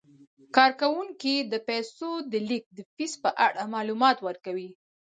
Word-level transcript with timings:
کارکوونکي 0.55 1.35
د 1.51 1.53
پیسو 1.67 2.09
د 2.31 2.33
لیږد 2.47 2.71
د 2.77 2.79
فیس 2.95 3.13
په 3.23 3.29
اړه 3.45 3.61
معلومات 3.75 4.17
ورکوي. 4.27 4.69